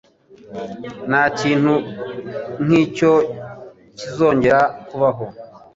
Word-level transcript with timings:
Ntakintu 1.09 1.73
nkicyo 2.63 3.13
kizongera 3.97 4.59
kubaho. 4.87 5.25